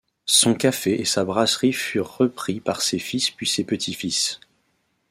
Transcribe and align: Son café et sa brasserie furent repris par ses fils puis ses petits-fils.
Son 0.25 0.55
café 0.55 0.99
et 0.99 1.05
sa 1.05 1.23
brasserie 1.23 1.73
furent 1.73 2.17
repris 2.17 2.59
par 2.59 2.81
ses 2.81 2.97
fils 2.97 3.29
puis 3.29 3.45
ses 3.45 3.63
petits-fils. 3.63 4.39